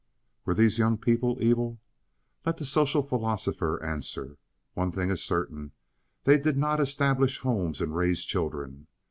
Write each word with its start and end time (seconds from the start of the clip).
Were 0.45 0.55
these 0.55 0.79
young 0.79 0.97
people 0.97 1.37
evil? 1.43 1.79
Let 2.43 2.57
the 2.57 2.65
social 2.65 3.03
philosopher 3.03 3.83
answer. 3.83 4.39
One 4.73 4.91
thing 4.91 5.11
is 5.11 5.23
certain: 5.23 5.73
They 6.23 6.39
did 6.39 6.57
not 6.57 6.79
establish 6.79 7.37
homes 7.37 7.81
and 7.81 7.95
raise 7.95 8.25
children. 8.25 8.87